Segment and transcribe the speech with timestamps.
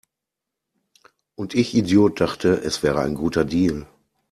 [1.35, 3.85] Und ich Idiot dachte, es wäre ein guter Deal!